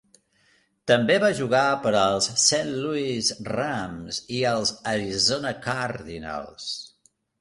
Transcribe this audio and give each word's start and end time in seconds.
També 0.91 1.17
va 1.23 1.27
jugar 1.39 1.65
per 1.83 1.91
als 1.99 2.29
Saint 2.43 2.71
Louis 2.85 3.29
Rams 3.51 4.21
i 4.39 4.41
els 4.53 4.73
Arizona 4.95 5.53
Cardinals. 5.67 6.73